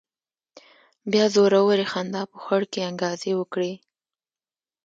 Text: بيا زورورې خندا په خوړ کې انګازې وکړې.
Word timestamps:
بيا 1.11 1.25
زورورې 1.33 1.85
خندا 1.91 2.21
په 2.31 2.37
خوړ 2.43 2.61
کې 2.71 2.87
انګازې 2.89 3.31
وکړې. 3.37 3.73